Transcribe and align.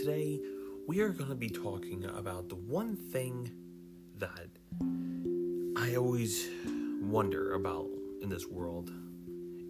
today 0.00 0.40
we 0.86 1.00
are 1.00 1.10
going 1.10 1.28
to 1.28 1.36
be 1.36 1.50
talking 1.50 2.06
about 2.16 2.48
the 2.48 2.54
one 2.54 2.96
thing 2.96 3.50
that 4.16 4.48
I 5.76 5.96
always 5.96 6.48
wonder 7.02 7.52
about 7.52 7.86
in 8.22 8.30
this 8.30 8.46
world, 8.46 8.88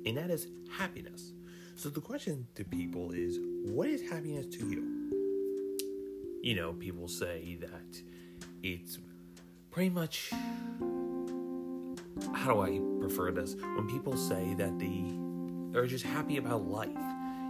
and 0.07 0.16
that 0.16 0.30
is 0.30 0.47
happiness. 0.71 1.33
So, 1.75 1.89
the 1.89 2.01
question 2.01 2.47
to 2.55 2.62
people 2.62 3.11
is 3.11 3.41
what 3.65 3.89
is 3.89 4.09
happiness 4.09 4.47
to 4.47 4.71
you? 4.71 5.91
You 6.43 6.55
know, 6.55 6.75
people 6.75 7.09
say 7.09 7.59
that 7.62 8.01
it's 8.62 9.01
pretty 9.73 9.91
much. 9.91 10.31
How 12.34 12.53
do 12.55 12.61
I 12.61 12.81
prefer 13.01 13.33
this? 13.33 13.56
When 13.56 13.89
people 13.89 14.17
say 14.17 14.55
that 14.55 14.78
they 14.78 15.77
are 15.77 15.89
just 15.89 16.05
happy 16.05 16.37
about 16.37 16.69
life, 16.69 16.89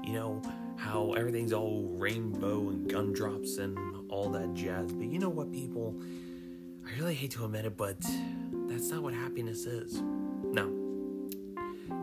you 0.03 0.15
know, 0.15 0.41
how 0.81 1.13
everything's 1.13 1.53
all 1.53 1.83
rainbow 1.93 2.71
and 2.71 2.89
gumdrops 2.91 3.59
and 3.59 3.79
all 4.09 4.31
that 4.31 4.55
jazz. 4.55 4.91
But 4.93 5.07
you 5.07 5.19
know 5.19 5.29
what, 5.29 5.53
people? 5.53 5.95
I 6.87 6.99
really 6.99 7.15
hate 7.15 7.33
to 7.33 7.45
admit 7.45 7.67
it, 7.67 7.77
but 7.77 8.01
that's 8.67 8.91
not 8.91 9.03
what 9.03 9.13
happiness 9.13 9.67
is. 9.67 10.01
No. 10.01 10.69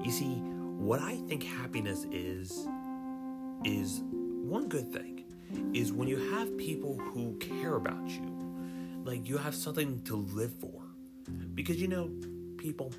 You 0.04 0.12
see, 0.12 0.36
what 0.78 1.02
I 1.02 1.16
think 1.28 1.44
happiness 1.44 2.06
is, 2.12 2.68
is 3.66 4.04
one 4.12 4.70
good 4.70 4.94
thing, 4.94 5.26
is 5.74 5.92
when 5.92 6.08
you 6.08 6.18
have 6.32 6.56
people 6.58 6.98
who 6.98 7.36
care 7.40 7.76
about 7.76 8.08
you. 8.08 8.32
Like 9.04 9.28
you 9.28 9.38
have 9.38 9.56
something 9.56 10.02
to 10.04 10.18
live 10.18 10.54
for. 10.54 10.84
Because 11.56 11.82
you 11.82 11.88
know, 11.88 12.12
people, 12.58 12.94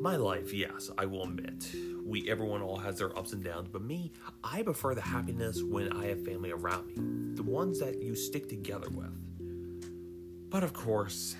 my 0.00 0.14
life, 0.14 0.54
yes, 0.54 0.88
I 0.96 1.06
will 1.06 1.24
admit, 1.24 1.74
we 2.04 2.28
everyone 2.30 2.62
all 2.62 2.76
has 2.76 2.98
their 2.98 3.16
ups 3.18 3.32
and 3.32 3.42
downs, 3.42 3.68
but 3.72 3.82
me, 3.82 4.12
I 4.42 4.62
prefer 4.62 4.94
the 4.94 5.00
happiness 5.00 5.62
when 5.62 5.92
I 5.92 6.06
have 6.06 6.24
family 6.24 6.50
around 6.50 6.88
me, 6.88 6.94
the 7.34 7.42
ones 7.42 7.80
that 7.80 8.02
you 8.02 8.14
stick 8.14 8.48
together 8.48 8.88
with. 8.90 9.12
But 10.50 10.62
of 10.62 10.72
course, 10.72 11.34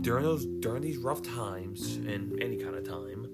during 0.00 0.24
those 0.24 0.44
during 0.44 0.82
these 0.82 0.98
rough 0.98 1.22
times 1.22 1.96
and 1.96 2.42
any 2.42 2.56
kind 2.56 2.74
of 2.74 2.84
time, 2.84 3.28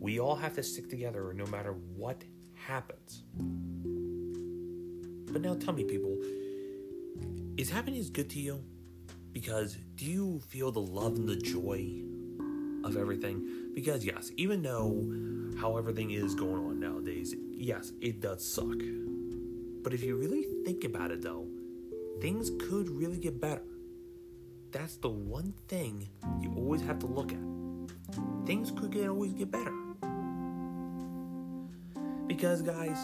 we 0.00 0.18
all 0.18 0.36
have 0.36 0.54
to 0.54 0.62
stick 0.62 0.88
together 0.88 1.32
no 1.34 1.46
matter 1.46 1.72
what 1.96 2.24
happens. 2.54 3.22
But 5.30 5.42
now 5.42 5.54
tell 5.54 5.74
me 5.74 5.84
people, 5.84 6.16
is 7.56 7.70
happiness 7.70 8.08
good 8.10 8.30
to 8.30 8.40
you? 8.40 8.64
Because 9.32 9.76
do 9.94 10.04
you 10.04 10.40
feel 10.48 10.72
the 10.72 10.80
love 10.80 11.16
and 11.16 11.28
the 11.28 11.36
joy 11.36 12.02
of 12.84 12.96
everything? 12.96 13.70
Because 13.74 14.04
yes, 14.04 14.30
even 14.36 14.62
though 14.62 15.58
how 15.60 15.76
everything 15.76 16.10
is 16.10 16.34
going 16.34 16.64
on 16.64 16.80
nowadays, 16.80 17.34
yes, 17.50 17.92
it 18.00 18.20
does 18.20 18.44
suck. 18.44 18.78
But 19.82 19.92
if 19.92 20.02
you 20.02 20.16
really 20.16 20.46
think 20.64 20.84
about 20.84 21.10
it 21.10 21.22
though, 21.22 21.46
things 22.20 22.50
could 22.68 22.88
really 22.88 23.18
get 23.18 23.40
better. 23.40 23.62
That's 24.70 24.96
the 24.96 25.10
one 25.10 25.52
thing 25.68 26.08
you 26.40 26.52
always 26.56 26.80
have 26.82 26.98
to 27.00 27.06
look 27.06 27.32
at. 27.32 28.46
Things 28.46 28.70
could 28.70 28.90
get 28.90 29.08
always 29.08 29.32
get 29.32 29.50
better. 29.50 29.72
Because 32.26 32.62
guys, 32.62 32.98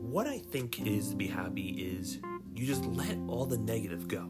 what 0.00 0.26
I 0.26 0.38
think 0.38 0.80
is 0.86 1.10
to 1.10 1.16
be 1.16 1.26
happy 1.26 1.68
is 1.68 2.18
you 2.54 2.66
just 2.66 2.84
let 2.86 3.16
all 3.28 3.46
the 3.46 3.58
negative 3.58 4.08
go. 4.08 4.28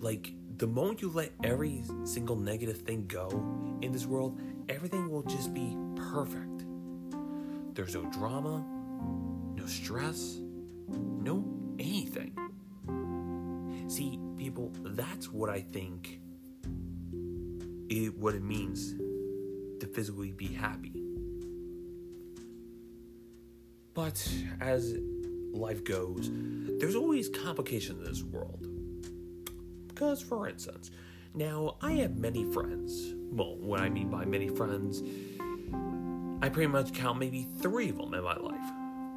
Like 0.00 0.32
the 0.58 0.66
moment 0.66 1.02
you 1.02 1.10
let 1.10 1.32
every 1.44 1.82
single 2.04 2.36
negative 2.36 2.78
thing 2.78 3.06
go 3.06 3.28
in 3.82 3.92
this 3.92 4.06
world, 4.06 4.40
everything 4.70 5.10
will 5.10 5.22
just 5.22 5.52
be 5.52 5.76
perfect. 6.10 6.64
There's 7.74 7.94
no 7.94 8.04
drama, 8.10 8.64
no 9.54 9.66
stress, 9.66 10.40
no 10.88 11.44
anything. 11.78 12.32
See, 13.88 14.18
people, 14.38 14.72
that's 14.82 15.30
what 15.30 15.50
I 15.50 15.60
think 15.60 16.20
it 17.90 18.16
what 18.16 18.34
it 18.34 18.42
means 18.42 18.94
to 19.80 19.86
physically 19.86 20.32
be 20.32 20.48
happy. 20.48 20.94
But 23.92 24.26
as 24.60 24.94
life 25.52 25.84
goes, 25.84 26.30
there's 26.78 26.96
always 26.96 27.28
complications 27.28 28.00
in 28.00 28.04
this 28.04 28.22
world. 28.22 28.75
Because, 29.96 30.20
for 30.20 30.46
instance, 30.46 30.90
now 31.32 31.78
I 31.80 31.92
have 31.92 32.18
many 32.18 32.44
friends. 32.52 33.14
Well, 33.32 33.56
what 33.56 33.80
I 33.80 33.88
mean 33.88 34.10
by 34.10 34.26
many 34.26 34.48
friends, 34.48 35.02
I 36.42 36.50
pretty 36.50 36.66
much 36.66 36.92
count 36.92 37.18
maybe 37.18 37.48
three 37.62 37.88
of 37.88 37.96
them 37.96 38.12
in 38.12 38.22
my 38.22 38.36
life, 38.36 38.72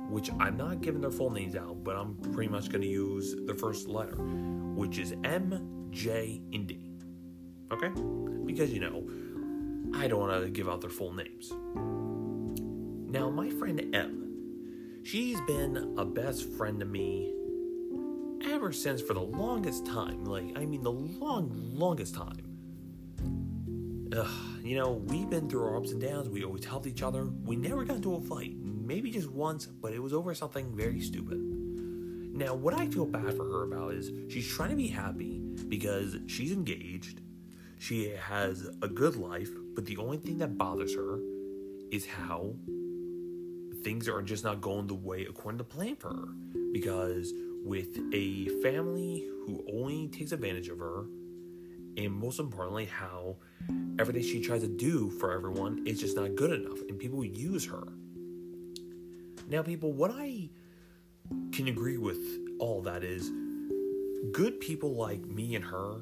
which 0.10 0.32
I'm 0.40 0.56
not 0.56 0.80
giving 0.80 1.02
their 1.02 1.12
full 1.12 1.32
names 1.32 1.58
out, 1.58 1.84
but 1.84 1.98
I'm 1.98 2.16
pretty 2.32 2.50
much 2.50 2.70
going 2.70 2.82
to 2.82 2.88
use 2.88 3.36
the 3.46 3.54
first 3.54 3.90
letter, 3.90 4.16
which 4.16 5.00
is 5.00 5.14
M, 5.26 5.90
J, 5.92 6.42
and 6.54 6.66
D. 6.66 6.94
Okay? 7.74 7.90
Because, 8.46 8.72
you 8.72 8.80
know, 8.80 10.00
I 10.00 10.08
don't 10.08 10.22
want 10.22 10.42
to 10.42 10.50
give 10.50 10.70
out 10.70 10.80
their 10.80 10.90
full 10.90 11.12
names. 11.12 11.52
Now, 13.12 13.30
my 13.30 13.50
friend 13.50 13.94
M, 13.94 15.02
she's 15.04 15.42
been 15.42 15.96
a 15.98 16.06
best 16.06 16.50
friend 16.54 16.80
to 16.80 16.86
me 16.86 17.34
ever 18.60 18.74
since 18.74 19.02
for 19.02 19.14
the 19.14 19.22
longest 19.22 19.86
time. 19.86 20.26
Like, 20.26 20.44
I 20.58 20.66
mean, 20.66 20.84
the 20.84 20.92
long, 20.92 21.50
longest 21.74 22.14
time. 22.14 22.44
Ugh, 24.14 24.28
you 24.62 24.76
know, 24.78 25.02
we've 25.08 25.30
been 25.30 25.50
through 25.50 25.64
our 25.64 25.78
ups 25.78 25.92
and 25.92 26.02
downs. 26.02 26.28
We 26.28 26.44
always 26.44 26.66
helped 26.66 26.86
each 26.86 27.02
other. 27.02 27.30
We 27.46 27.56
never 27.56 27.86
got 27.86 27.96
into 27.96 28.16
a 28.16 28.20
fight. 28.20 28.58
Maybe 28.58 29.12
just 29.12 29.32
once, 29.32 29.66
but 29.66 29.94
it 29.94 30.00
was 30.00 30.12
over 30.12 30.36
something 30.36 30.76
very 30.76 31.00
stupid. 31.00 31.38
Now, 31.38 32.54
what 32.54 32.74
I 32.74 32.88
feel 32.88 33.06
bad 33.06 33.34
for 33.34 33.46
her 33.46 33.64
about 33.64 33.94
is 33.94 34.12
she's 34.30 34.46
trying 34.46 34.72
to 34.72 34.76
be 34.76 34.88
happy 34.88 35.40
because 35.70 36.18
she's 36.28 36.52
engaged. 36.52 37.22
She 37.78 38.10
has 38.10 38.68
a 38.82 38.90
good 38.90 39.16
life, 39.16 39.52
but 39.74 39.86
the 39.86 39.96
only 39.96 40.18
thing 40.18 40.38
that 40.40 40.58
bothers 40.58 40.94
her 40.96 41.20
is 41.92 42.06
how 42.06 42.56
things 43.86 44.10
are 44.10 44.22
just 44.22 44.44
not 44.44 44.60
going 44.60 44.88
the 44.88 44.96
way 44.96 45.26
according 45.30 45.60
to 45.60 45.64
plan 45.64 45.96
for 45.96 46.10
her. 46.10 46.28
Because 46.74 47.32
with 47.64 47.98
a 48.14 48.48
family 48.62 49.28
who 49.46 49.64
only 49.72 50.08
takes 50.08 50.32
advantage 50.32 50.70
of 50.70 50.80
her, 50.80 51.06
and 51.98 52.12
most 52.12 52.40
importantly, 52.40 52.86
how 52.86 53.36
everything 54.00 54.24
she 54.24 54.42
tries 54.42 54.62
to 54.62 54.68
do 54.68 55.10
for 55.10 55.34
everyone 55.34 55.86
is 55.86 56.00
just 56.00 56.16
not 56.16 56.36
good 56.36 56.52
enough, 56.52 56.80
and 56.88 57.00
people 57.00 57.24
use 57.24 57.66
her. 57.66 57.88
Now, 59.48 59.64
people, 59.64 59.92
what 59.92 60.12
I 60.12 60.50
can 61.52 61.68
agree 61.68 61.98
with 61.98 62.20
all 62.60 62.82
that 62.84 63.04
is 63.04 63.32
good 64.32 64.60
people 64.60 64.96
like 64.96 65.26
me 65.26 65.56
and 65.56 65.66
her 65.66 66.02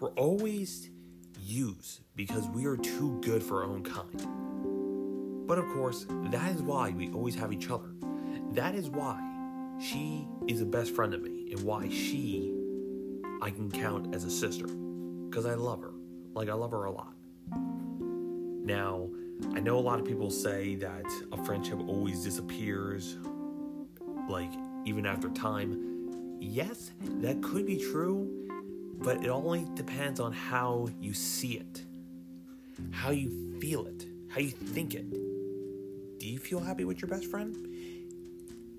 were 0.00 0.10
always 0.10 0.90
used 1.40 2.00
because 2.16 2.48
we 2.48 2.66
are 2.66 2.76
too 2.76 3.20
good 3.22 3.42
for 3.42 3.62
our 3.62 3.68
own 3.68 3.82
kind. 3.82 5.46
But 5.46 5.58
of 5.58 5.66
course, 5.68 6.06
that 6.30 6.50
is 6.54 6.62
why 6.62 6.90
we 6.90 7.10
always 7.10 7.34
have 7.36 7.52
each 7.52 7.70
other. 7.70 7.90
That 8.52 8.74
is 8.74 8.88
why 8.90 9.27
she 9.80 10.26
is 10.46 10.60
a 10.60 10.66
best 10.66 10.94
friend 10.94 11.14
of 11.14 11.22
me 11.22 11.48
and 11.52 11.60
why 11.62 11.88
she 11.88 12.54
I 13.40 13.50
can 13.50 13.70
count 13.70 14.14
as 14.14 14.24
a 14.24 14.30
sister 14.30 14.66
because 14.66 15.46
I 15.46 15.54
love 15.54 15.82
her. 15.82 15.92
Like 16.34 16.48
I 16.48 16.54
love 16.54 16.72
her 16.72 16.84
a 16.84 16.90
lot. 16.90 17.14
Now, 17.50 19.08
I 19.54 19.60
know 19.60 19.78
a 19.78 19.80
lot 19.80 20.00
of 20.00 20.04
people 20.04 20.30
say 20.30 20.74
that 20.76 21.04
a 21.32 21.44
friendship 21.44 21.78
always 21.86 22.24
disappears 22.24 23.16
like 24.28 24.50
even 24.84 25.06
after 25.06 25.28
time. 25.30 26.38
Yes, 26.40 26.90
that 27.20 27.42
could 27.42 27.66
be 27.66 27.76
true, 27.76 28.48
but 28.98 29.24
it 29.24 29.28
only 29.28 29.66
depends 29.74 30.18
on 30.18 30.32
how 30.32 30.88
you 31.00 31.14
see 31.14 31.54
it. 31.54 31.82
How 32.90 33.10
you 33.10 33.58
feel 33.60 33.86
it, 33.86 34.06
how 34.28 34.40
you 34.40 34.50
think 34.50 34.94
it. 34.94 35.08
Do 36.18 36.26
you 36.26 36.38
feel 36.38 36.60
happy 36.60 36.84
with 36.84 37.00
your 37.00 37.08
best 37.08 37.26
friend? 37.26 37.56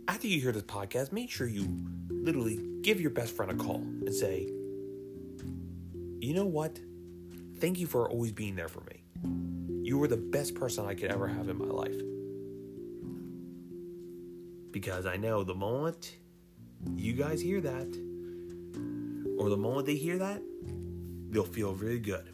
After 0.10 0.26
you 0.26 0.42
hear 0.42 0.52
this 0.52 0.64
podcast, 0.64 1.12
make 1.12 1.30
sure 1.30 1.46
you 1.46 1.68
literally 2.10 2.60
give 2.82 3.00
your 3.00 3.12
best 3.12 3.36
friend 3.36 3.52
a 3.52 3.56
call 3.64 3.76
and 3.76 4.12
say, 4.12 4.50
you 6.20 6.34
know 6.34 6.48
what? 6.48 6.80
Thank 7.60 7.78
you 7.78 7.86
for 7.86 8.10
always 8.10 8.32
being 8.32 8.56
there 8.56 8.70
for 8.70 8.82
me. 8.90 9.04
You 9.84 10.00
were 10.00 10.08
the 10.08 10.18
best 10.18 10.56
person 10.56 10.88
I 10.88 10.96
could 10.96 11.12
ever 11.12 11.28
have 11.28 11.48
in 11.48 11.60
my 11.60 11.66
life. 11.66 11.96
Because 14.72 15.06
I 15.06 15.16
know 15.16 15.44
the 15.44 15.54
moment 15.54 16.16
you 16.96 17.14
guys 17.14 17.40
hear 17.40 17.62
that, 17.62 17.96
or 19.38 19.50
the 19.50 19.58
moment 19.58 19.86
they 19.86 19.96
hear 19.96 20.18
that, 20.18 20.42
they'll 21.30 21.44
feel 21.44 21.76
really 21.76 22.00
good. 22.00 22.34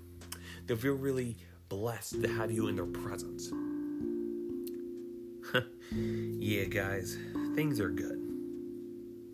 They'll 0.66 0.78
feel 0.78 0.94
really 0.94 1.36
blessed 1.68 2.24
to 2.24 2.30
have 2.30 2.52
you 2.52 2.70
in 2.70 2.78
their 2.78 2.86
presence. 2.86 3.52
yeah, 5.92 6.64
guys, 6.66 7.18
things 7.56 7.80
are 7.80 7.90
good. 7.90 8.22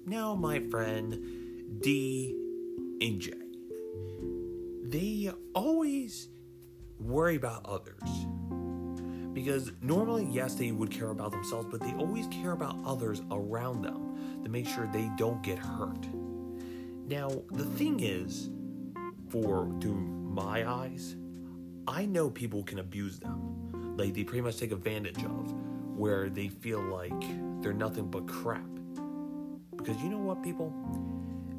Now, 0.06 0.36
my 0.36 0.60
friend 0.70 1.82
D 1.82 2.36
and 3.02 3.20
J, 3.20 3.34
they 4.84 5.32
always 5.56 6.30
worry 7.00 7.36
about 7.36 7.66
others. 7.66 8.04
Because 9.34 9.72
normally, 9.82 10.28
yes, 10.30 10.56
they 10.56 10.72
would 10.72 10.92
care 10.92 11.10
about 11.10 11.32
themselves, 11.32 11.68
but 11.72 11.80
they 11.80 11.94
always 11.94 12.28
care 12.28 12.52
about 12.52 12.76
others 12.86 13.22
around 13.32 13.82
them 13.82 14.42
to 14.44 14.50
make 14.50 14.68
sure 14.68 14.88
they 14.88 15.10
don't 15.18 15.42
get 15.42 15.58
hurt. 15.58 16.06
Now, 17.08 17.30
the 17.52 17.66
thing 17.66 18.02
is, 18.02 18.50
for 19.30 19.72
through 19.80 19.96
my 19.96 20.70
eyes, 20.70 21.16
I 21.88 22.06
know 22.06 22.30
people 22.30 22.62
can 22.64 22.80
abuse 22.80 23.20
them. 23.20 23.96
Like 23.98 24.14
they 24.14 24.24
pretty 24.24 24.42
much 24.42 24.58
take 24.58 24.72
advantage 24.72 25.24
of, 25.24 25.56
where 26.02 26.30
they 26.30 26.48
feel 26.48 26.82
like 26.82 27.14
they're 27.62 27.74
nothing 27.74 28.10
but 28.10 28.28
crap. 28.28 28.66
Because 29.78 30.02
you 30.02 30.10
know 30.10 30.18
what, 30.18 30.42
people? 30.42 30.74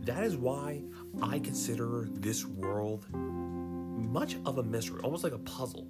That 0.00 0.24
is 0.24 0.36
why 0.36 0.82
I 1.22 1.38
consider 1.38 2.08
this 2.10 2.44
world 2.44 3.06
much 3.12 4.38
of 4.44 4.58
a 4.58 4.64
mystery, 4.64 5.00
almost 5.04 5.22
like 5.22 5.32
a 5.32 5.38
puzzle. 5.38 5.86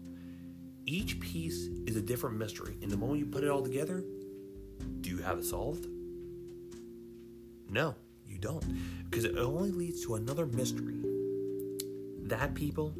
Each 0.84 1.19
piece 1.19 1.70
is 1.87 1.96
a 1.96 2.02
different 2.02 2.37
mystery, 2.37 2.76
and 2.82 2.90
the 2.90 2.96
moment 2.99 3.20
you 3.20 3.25
put 3.26 3.43
it 3.43 3.49
all 3.49 3.62
together, 3.62 4.04
do 5.00 5.08
you 5.08 5.22
have 5.22 5.38
it 5.38 5.46
solved? 5.46 5.87
No, 7.70 7.94
you 8.28 8.37
don't. 8.37 8.62
Because 9.08 9.25
it 9.25 9.34
only 9.38 9.70
leads 9.70 10.05
to 10.05 10.16
another 10.16 10.44
mystery. 10.44 11.00
That, 12.25 12.55
people, 12.55 12.93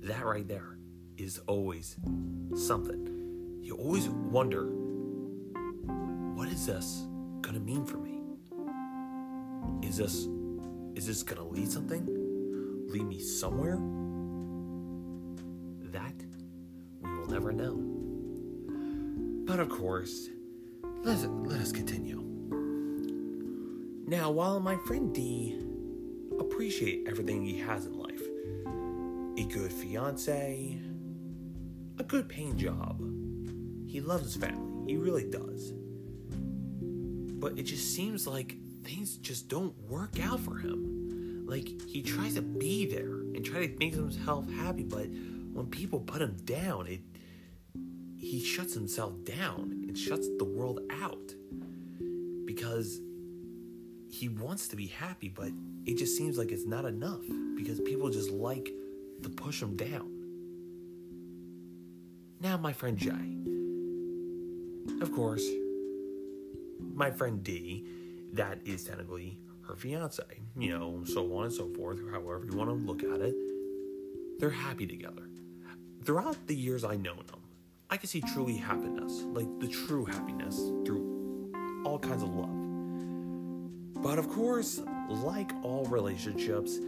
that 0.00 0.24
right 0.24 0.48
there 0.48 0.78
is 1.18 1.38
always 1.46 1.96
something. 2.56 3.21
You 3.62 3.76
always 3.76 4.08
wonder 4.08 4.66
what 6.34 6.48
is 6.48 6.66
this 6.66 7.06
going 7.42 7.54
to 7.54 7.60
mean 7.60 7.86
for 7.86 7.98
me? 7.98 8.20
Is 9.86 9.96
this 9.98 10.26
is 10.96 11.06
this 11.06 11.22
going 11.22 11.40
to 11.40 11.44
lead 11.44 11.70
something? 11.70 12.04
Lead 12.88 13.04
me 13.04 13.20
somewhere? 13.20 13.76
That 15.92 16.14
we 17.02 17.10
will 17.10 17.28
never 17.28 17.52
know. 17.52 17.76
But 19.46 19.60
of 19.60 19.68
course, 19.68 20.28
let 21.04 21.18
us, 21.18 21.24
let 21.24 21.60
us 21.60 21.70
continue. 21.70 22.20
Now, 24.08 24.32
while 24.32 24.58
my 24.58 24.76
friend 24.88 25.14
D 25.14 25.56
appreciate 26.40 27.06
everything 27.06 27.46
he 27.46 27.58
has 27.58 27.86
in 27.86 27.96
life, 27.96 28.22
a 29.38 29.44
good 29.48 29.72
fiance, 29.72 30.78
a 31.98 32.02
good 32.02 32.28
paying 32.28 32.58
job, 32.58 33.00
he 33.92 34.00
loves 34.00 34.24
his 34.24 34.36
family. 34.36 34.90
He 34.90 34.96
really 34.96 35.28
does. 35.28 35.74
But 37.38 37.58
it 37.58 37.64
just 37.64 37.94
seems 37.94 38.26
like 38.26 38.56
things 38.82 39.18
just 39.18 39.48
don't 39.48 39.76
work 39.82 40.18
out 40.18 40.40
for 40.40 40.56
him. 40.56 41.44
Like 41.46 41.68
he 41.86 42.00
tries 42.00 42.36
to 42.36 42.42
be 42.42 42.86
there 42.86 43.12
and 43.12 43.44
try 43.44 43.66
to 43.66 43.78
make 43.78 43.94
himself 43.94 44.50
happy, 44.50 44.82
but 44.82 45.08
when 45.52 45.66
people 45.66 46.00
put 46.00 46.22
him 46.22 46.38
down, 46.46 46.86
it 46.86 47.00
he 48.18 48.42
shuts 48.42 48.72
himself 48.72 49.12
down 49.24 49.84
and 49.86 49.98
shuts 49.98 50.26
the 50.38 50.44
world 50.44 50.80
out 50.90 51.34
because 52.46 52.98
he 54.08 54.30
wants 54.30 54.68
to 54.68 54.76
be 54.76 54.86
happy, 54.86 55.28
but 55.28 55.50
it 55.84 55.98
just 55.98 56.16
seems 56.16 56.38
like 56.38 56.50
it's 56.50 56.64
not 56.64 56.86
enough 56.86 57.20
because 57.56 57.78
people 57.80 58.08
just 58.08 58.30
like 58.30 58.70
to 59.22 59.28
push 59.28 59.60
him 59.60 59.76
down. 59.76 60.08
Now, 62.40 62.56
my 62.56 62.72
friend 62.72 62.96
Jay. 62.96 63.42
Of 65.00 65.12
course, 65.12 65.46
my 66.94 67.10
friend 67.10 67.42
D, 67.42 67.86
that 68.32 68.58
is 68.64 68.84
technically 68.84 69.38
her 69.66 69.76
fiance, 69.76 70.22
you 70.56 70.76
know, 70.76 71.04
so 71.04 71.36
on 71.36 71.44
and 71.44 71.52
so 71.52 71.68
forth, 71.68 72.00
however 72.10 72.46
you 72.50 72.56
want 72.56 72.70
to 72.70 72.74
look 72.74 73.02
at 73.02 73.20
it. 73.20 73.34
They're 74.38 74.50
happy 74.50 74.86
together. 74.86 75.28
Throughout 76.04 76.46
the 76.46 76.54
years 76.54 76.84
I 76.84 76.96
know 76.96 77.14
them, 77.14 77.40
I 77.90 77.96
can 77.96 78.08
see 78.08 78.20
truly 78.20 78.56
happiness, 78.56 79.22
like 79.22 79.46
the 79.60 79.68
true 79.68 80.04
happiness 80.04 80.56
through 80.84 81.52
all 81.84 81.98
kinds 81.98 82.22
of 82.22 82.30
love. 82.30 84.02
But 84.02 84.18
of 84.18 84.28
course, 84.28 84.80
like 85.08 85.52
all 85.62 85.84
relationships, 85.84 86.78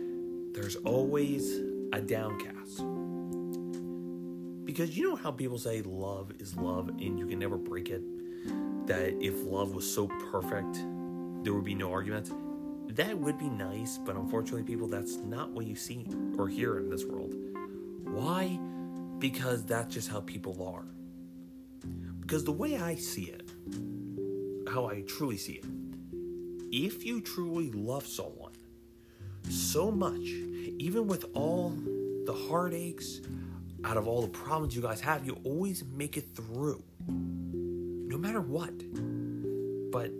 there's 0.52 0.76
always 0.76 1.58
a 1.92 2.00
downcast. 2.00 2.82
Because 4.74 4.96
you 4.98 5.08
know 5.08 5.14
how 5.14 5.30
people 5.30 5.56
say 5.56 5.82
love 5.82 6.32
is 6.40 6.56
love 6.56 6.88
and 6.88 7.16
you 7.16 7.28
can 7.28 7.38
never 7.38 7.56
break 7.56 7.90
it? 7.90 8.02
That 8.88 9.16
if 9.22 9.40
love 9.44 9.72
was 9.72 9.88
so 9.88 10.08
perfect, 10.32 10.74
there 11.44 11.54
would 11.54 11.62
be 11.62 11.76
no 11.76 11.92
arguments? 11.92 12.32
That 12.88 13.16
would 13.16 13.38
be 13.38 13.48
nice, 13.48 13.98
but 13.98 14.16
unfortunately, 14.16 14.64
people, 14.64 14.88
that's 14.88 15.14
not 15.18 15.50
what 15.50 15.66
you 15.66 15.76
see 15.76 16.08
or 16.36 16.48
hear 16.48 16.78
in 16.80 16.90
this 16.90 17.04
world. 17.04 17.36
Why? 18.02 18.58
Because 19.20 19.64
that's 19.64 19.94
just 19.94 20.10
how 20.10 20.22
people 20.22 20.60
are. 20.66 20.86
Because 22.18 22.42
the 22.42 22.50
way 22.50 22.76
I 22.76 22.96
see 22.96 23.30
it, 23.30 23.48
how 24.68 24.86
I 24.86 25.02
truly 25.02 25.36
see 25.36 25.52
it, 25.52 25.66
if 26.72 27.04
you 27.04 27.20
truly 27.20 27.70
love 27.70 28.08
someone 28.08 28.54
so 29.48 29.92
much, 29.92 30.26
even 30.80 31.06
with 31.06 31.26
all 31.32 31.70
the 32.26 32.34
heartaches, 32.48 33.20
out 33.84 33.96
of 33.96 34.08
all 34.08 34.22
the 34.22 34.28
problems 34.28 34.74
you 34.74 34.82
guys 34.82 35.00
have, 35.00 35.26
you 35.26 35.38
always 35.44 35.84
make 35.84 36.16
it 36.16 36.34
through. 36.34 36.82
No 37.06 38.16
matter 38.16 38.40
what. 38.40 38.72
But 39.92 40.10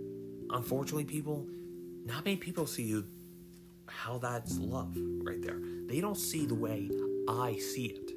unfortunately, 0.50 1.04
people, 1.04 1.46
not 2.04 2.24
many 2.24 2.36
people 2.36 2.66
see 2.66 2.82
you 2.82 3.06
how 3.86 4.18
that's 4.18 4.58
love 4.58 4.96
right 5.22 5.40
there. 5.42 5.58
They 5.86 6.00
don't 6.00 6.16
see 6.16 6.46
the 6.46 6.54
way 6.54 6.90
I 7.28 7.56
see 7.56 7.86
it. 7.86 8.12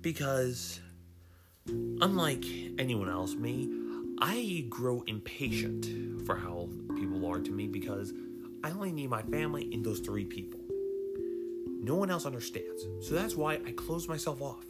Because 0.00 0.80
unlike 2.00 2.44
anyone 2.78 3.10
else, 3.10 3.34
me, 3.34 3.68
I 4.20 4.64
grow 4.68 5.02
impatient 5.06 6.26
for 6.26 6.36
how 6.36 6.68
people 6.96 7.26
are 7.26 7.40
to 7.40 7.50
me 7.50 7.66
because 7.66 8.12
I 8.64 8.70
only 8.70 8.92
need 8.92 9.08
my 9.08 9.22
family 9.22 9.70
and 9.72 9.84
those 9.84 10.00
three 10.00 10.24
people. 10.24 10.59
No 11.82 11.94
one 11.94 12.10
else 12.10 12.26
understands. 12.26 12.84
So 13.00 13.14
that's 13.14 13.34
why 13.34 13.54
I 13.66 13.72
close 13.72 14.06
myself 14.06 14.42
off. 14.42 14.64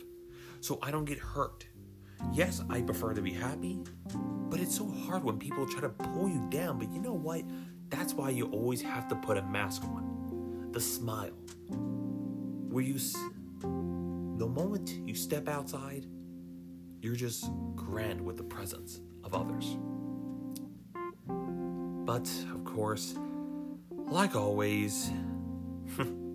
So 0.60 0.78
I 0.80 0.90
don't 0.90 1.04
get 1.04 1.18
hurt. 1.18 1.66
Yes, 2.32 2.62
I 2.70 2.82
prefer 2.82 3.14
to 3.14 3.22
be 3.22 3.32
happy, 3.32 3.80
but 4.48 4.60
it's 4.60 4.76
so 4.76 4.88
hard 4.88 5.24
when 5.24 5.38
people 5.38 5.66
try 5.66 5.80
to 5.80 5.88
pull 5.88 6.28
you 6.28 6.46
down. 6.50 6.78
But 6.78 6.92
you 6.92 7.00
know 7.00 7.14
what? 7.14 7.42
That's 7.88 8.14
why 8.14 8.30
you 8.30 8.46
always 8.50 8.80
have 8.82 9.08
to 9.08 9.16
put 9.16 9.36
a 9.36 9.42
mask 9.42 9.82
on. 9.84 10.68
The 10.72 10.80
smile. 10.80 11.32
Where 12.68 12.84
you, 12.84 12.98
the 13.60 14.46
moment 14.46 14.90
you 15.04 15.14
step 15.16 15.48
outside, 15.48 16.06
you're 17.00 17.16
just 17.16 17.50
grand 17.74 18.20
with 18.20 18.36
the 18.36 18.44
presence 18.44 19.00
of 19.24 19.34
others. 19.34 19.76
But, 21.26 22.30
of 22.54 22.64
course, 22.64 23.14
like 23.90 24.36
always, 24.36 25.10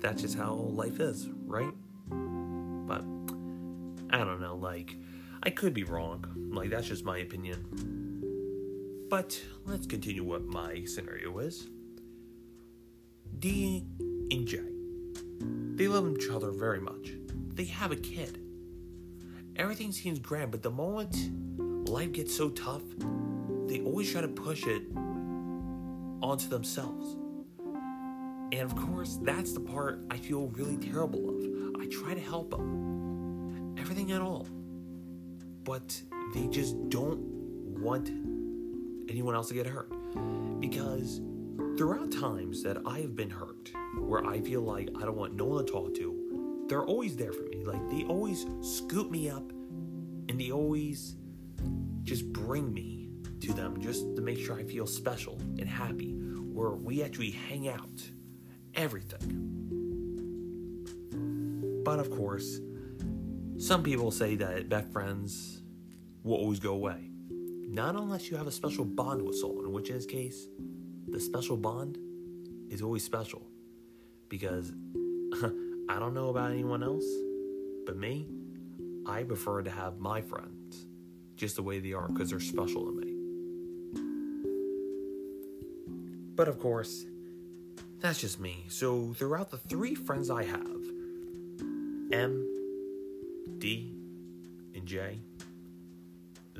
that's 0.00 0.22
just 0.22 0.36
how 0.36 0.54
life 0.54 1.00
is, 1.00 1.28
right? 1.46 1.72
But, 2.08 3.04
I 4.10 4.18
don't 4.24 4.40
know, 4.40 4.56
like, 4.56 4.96
I 5.42 5.50
could 5.50 5.74
be 5.74 5.84
wrong. 5.84 6.24
Like, 6.52 6.70
that's 6.70 6.88
just 6.88 7.04
my 7.04 7.18
opinion. 7.18 9.06
But, 9.08 9.40
let's 9.64 9.86
continue 9.86 10.24
what 10.24 10.44
my 10.44 10.84
scenario 10.84 11.38
is. 11.38 11.68
D 13.38 13.84
and 14.30 14.46
J. 14.46 14.60
They 15.74 15.88
love 15.88 16.10
each 16.16 16.28
other 16.28 16.50
very 16.50 16.80
much. 16.80 17.12
They 17.54 17.64
have 17.64 17.92
a 17.92 17.96
kid. 17.96 18.38
Everything 19.56 19.92
seems 19.92 20.18
grand, 20.18 20.50
but 20.50 20.62
the 20.62 20.70
moment 20.70 21.88
life 21.88 22.12
gets 22.12 22.36
so 22.36 22.50
tough, 22.50 22.82
they 23.66 23.80
always 23.80 24.12
try 24.12 24.20
to 24.20 24.28
push 24.28 24.66
it 24.66 24.82
onto 26.22 26.48
themselves. 26.48 27.16
And 28.52 28.62
of 28.62 28.74
course, 28.74 29.18
that's 29.22 29.52
the 29.52 29.60
part 29.60 30.04
I 30.10 30.16
feel 30.16 30.48
really 30.48 30.76
terrible 30.76 31.28
of. 31.28 31.80
I 31.80 31.86
try 31.86 32.14
to 32.14 32.20
help 32.20 32.50
them, 32.50 33.76
everything 33.78 34.12
at 34.12 34.20
all, 34.20 34.46
but 35.64 36.00
they 36.34 36.46
just 36.48 36.76
don't 36.88 37.20
want 37.80 38.08
anyone 39.08 39.34
else 39.34 39.48
to 39.48 39.54
get 39.54 39.66
hurt. 39.66 39.92
Because 40.60 41.20
throughout 41.78 42.10
times 42.12 42.62
that 42.62 42.78
I 42.84 42.98
have 43.00 43.14
been 43.14 43.30
hurt, 43.30 43.70
where 43.98 44.26
I 44.26 44.40
feel 44.40 44.62
like 44.62 44.90
I 44.96 45.04
don't 45.04 45.16
want 45.16 45.34
no 45.34 45.44
one 45.44 45.64
to 45.64 45.72
talk 45.72 45.94
to, 45.94 46.66
they're 46.68 46.84
always 46.84 47.16
there 47.16 47.32
for 47.32 47.44
me. 47.44 47.64
Like 47.64 47.88
they 47.88 48.04
always 48.04 48.46
scoop 48.62 49.10
me 49.10 49.30
up 49.30 49.50
and 50.28 50.40
they 50.40 50.50
always 50.50 51.16
just 52.02 52.32
bring 52.32 52.72
me 52.72 53.10
to 53.40 53.52
them 53.52 53.80
just 53.80 54.14
to 54.16 54.22
make 54.22 54.38
sure 54.38 54.58
I 54.58 54.64
feel 54.64 54.86
special 54.86 55.38
and 55.58 55.68
happy, 55.68 56.12
where 56.12 56.70
we 56.70 57.02
actually 57.02 57.30
hang 57.30 57.68
out, 57.68 58.02
everything. 58.74 59.46
But 61.84 61.98
of 61.98 62.10
course, 62.10 62.60
some 63.58 63.82
people 63.82 64.10
say 64.10 64.36
that 64.36 64.68
best 64.68 64.92
friends 64.92 65.62
will 66.22 66.36
always 66.36 66.60
go 66.60 66.72
away. 66.72 67.10
Not 67.68 67.94
unless 67.94 68.30
you 68.30 68.36
have 68.36 68.46
a 68.46 68.52
special 68.52 68.84
bond 68.84 69.22
with 69.22 69.36
someone, 69.36 69.72
which 69.72 69.90
in 69.90 69.96
this 69.96 70.06
case, 70.06 70.48
the 71.08 71.20
special 71.20 71.56
bond 71.56 71.98
is 72.68 72.82
always 72.82 73.04
special. 73.04 73.42
Because 74.28 74.72
I 75.88 75.98
don't 75.98 76.14
know 76.14 76.28
about 76.28 76.52
anyone 76.52 76.82
else, 76.82 77.06
but 77.86 77.96
me, 77.96 78.28
I 79.06 79.22
prefer 79.24 79.62
to 79.62 79.70
have 79.70 79.98
my 79.98 80.20
friends 80.20 80.86
just 81.36 81.56
the 81.56 81.62
way 81.62 81.80
they 81.80 81.92
are 81.92 82.08
because 82.08 82.30
they're 82.30 82.40
special 82.40 82.84
to 82.84 82.92
me. 82.92 83.14
But 86.34 86.48
of 86.48 86.58
course, 86.58 87.06
that's 88.00 88.20
just 88.20 88.40
me. 88.40 88.64
So 88.68 89.14
throughout 89.14 89.50
the 89.50 89.58
three 89.58 89.94
friends 89.94 90.30
I 90.30 90.44
have 90.44 90.82
M, 92.12 92.46
D, 93.58 93.94
and 94.74 94.86
J 94.86 95.20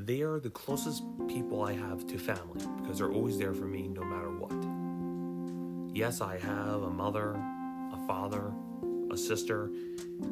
they 0.06 0.23
are 0.23 0.40
the 0.40 0.50
closest 0.50 1.02
people 1.28 1.62
I 1.62 1.75
have 1.75 2.06
to 2.06 2.18
family 2.18 2.64
because 2.80 2.99
they're 2.99 3.12
always 3.12 3.38
there 3.38 3.52
for 3.52 3.66
me 3.66 3.88
no 3.88 4.02
matter 4.02 4.30
what. 4.30 5.94
Yes, 5.94 6.20
I 6.20 6.38
have 6.38 6.82
a 6.82 6.90
mother, 6.90 7.35
a 7.35 8.06
father, 8.06 8.52
a 9.12 9.16
sister, 9.16 9.70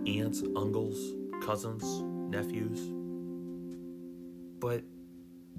aunts, 0.06 0.42
uncles, 0.56 1.12
cousins, 1.42 1.84
nephews. 2.02 2.80
But 4.60 4.84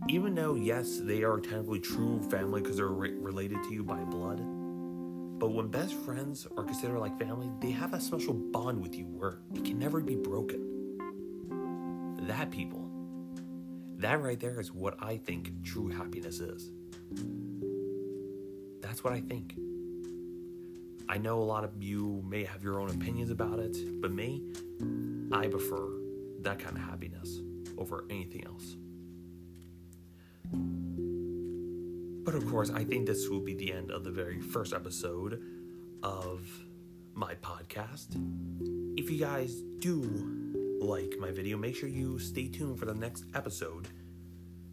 even 0.08 0.34
though, 0.34 0.56
yes, 0.56 1.00
they 1.04 1.24
are 1.24 1.40
technically 1.40 1.80
true 1.80 2.22
family 2.30 2.62
because 2.62 2.78
they're 2.78 2.88
re- 2.88 3.14
related 3.14 3.64
to 3.64 3.74
you 3.74 3.84
by 3.84 4.00
blood, 4.06 4.40
but 5.40 5.52
when 5.52 5.70
best 5.70 5.94
friends 5.94 6.46
are 6.58 6.64
considered 6.64 7.00
like 7.00 7.18
family, 7.18 7.50
they 7.62 7.72
have 7.72 7.94
a 7.94 8.02
special 8.02 8.34
bond 8.34 8.82
with 8.82 8.96
you 8.96 9.06
where 9.06 9.40
it 9.56 9.64
can 9.64 9.80
never 9.80 10.02
be 10.02 10.16
broken. 10.16 10.66
That 12.28 12.52
people 12.52 12.90
that 14.00 14.22
right 14.22 14.40
there 14.40 14.62
is 14.62 14.72
what 14.72 14.96
I 15.02 15.18
think 15.18 15.52
true 15.62 15.90
happiness 15.90 16.40
is. 16.40 16.72
That's 18.82 19.04
what 19.04 19.12
I 19.12 19.20
think. 19.20 19.56
I 21.10 21.18
know 21.18 21.40
a 21.40 21.44
lot 21.44 21.66
of 21.66 21.72
you 21.84 22.24
may 22.26 22.46
have 22.46 22.64
your 22.64 22.80
own 22.80 22.90
opinions 22.92 23.30
about 23.30 23.60
it, 23.60 23.76
but 24.00 24.12
me, 24.12 24.42
I 25.34 25.48
prefer 25.48 25.90
that 26.44 26.60
kind 26.60 26.78
of 26.78 26.84
happiness 26.84 27.40
over 27.78 28.06
anything 28.10 28.46
else. 28.46 28.78
But 32.30 32.38
of 32.38 32.48
course, 32.48 32.70
I 32.70 32.84
think 32.84 33.08
this 33.08 33.28
will 33.28 33.40
be 33.40 33.56
the 33.56 33.74
end 33.74 33.90
of 33.90 34.04
the 34.04 34.12
very 34.12 34.40
first 34.40 34.72
episode 34.72 35.42
of 36.04 36.48
my 37.16 37.34
podcast. 37.34 38.10
If 39.00 39.10
you 39.10 39.18
guys 39.18 39.64
do 39.80 40.04
like 40.80 41.16
my 41.20 41.32
video, 41.32 41.58
make 41.58 41.76
sure 41.76 41.90
you 41.90 42.20
stay 42.20 42.48
tuned 42.48 42.78
for 42.78 42.86
the 42.86 42.94
next 42.94 43.26
episode 43.34 43.88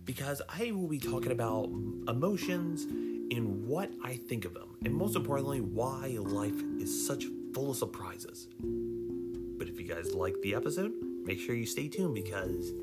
because 0.04 0.42
I 0.50 0.72
will 0.72 0.86
be 0.86 0.98
talking 0.98 1.32
about 1.32 1.70
emotions 2.08 2.82
and 2.82 3.66
what 3.66 3.90
I 4.04 4.16
think 4.16 4.44
of 4.44 4.52
them, 4.52 4.76
and 4.84 4.94
most 4.94 5.16
importantly, 5.16 5.62
why 5.62 6.14
life 6.20 6.62
is 6.78 7.06
such 7.06 7.24
full 7.54 7.70
of 7.70 7.78
surprises. 7.78 8.48
But 8.58 9.66
if 9.66 9.80
you 9.80 9.88
guys 9.88 10.12
like 10.12 10.34
the 10.42 10.54
episode, 10.54 10.92
make 11.24 11.40
sure 11.40 11.54
you 11.54 11.64
stay 11.64 11.88
tuned 11.88 12.16
because 12.16 12.74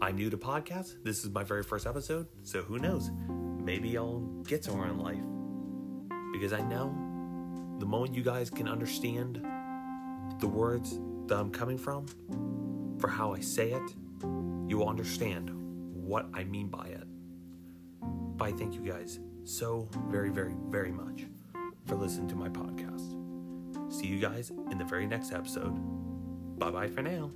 I'm 0.00 0.16
new 0.16 0.30
to 0.30 0.36
podcasts. 0.36 0.96
This 1.04 1.24
is 1.24 1.30
my 1.30 1.44
very 1.44 1.62
first 1.62 1.86
episode, 1.86 2.26
so 2.42 2.62
who 2.62 2.80
knows? 2.80 3.08
Maybe 3.70 3.96
I'll 3.96 4.18
get 4.48 4.64
somewhere 4.64 4.88
in 4.88 4.98
life. 4.98 5.22
Because 6.32 6.52
I 6.52 6.60
know 6.60 6.88
the 7.78 7.86
moment 7.86 8.16
you 8.16 8.24
guys 8.24 8.50
can 8.50 8.66
understand 8.66 9.40
the 10.40 10.48
words 10.48 10.98
that 11.26 11.38
I'm 11.38 11.52
coming 11.52 11.78
from, 11.78 12.06
for 12.98 13.06
how 13.06 13.32
I 13.32 13.38
say 13.38 13.70
it, 13.70 13.94
you 14.66 14.76
will 14.76 14.88
understand 14.88 15.50
what 15.94 16.26
I 16.34 16.42
mean 16.42 16.66
by 16.66 16.86
it. 16.86 17.04
But 18.02 18.48
I 18.48 18.52
thank 18.54 18.74
you 18.74 18.80
guys 18.80 19.20
so 19.44 19.88
very, 20.08 20.30
very, 20.30 20.56
very 20.66 20.90
much 20.90 21.26
for 21.86 21.94
listening 21.94 22.26
to 22.30 22.34
my 22.34 22.48
podcast. 22.48 23.14
See 23.88 24.08
you 24.08 24.18
guys 24.18 24.50
in 24.72 24.78
the 24.78 24.84
very 24.84 25.06
next 25.06 25.30
episode. 25.30 25.78
Bye 26.58 26.72
bye 26.72 26.88
for 26.88 27.02
now. 27.02 27.30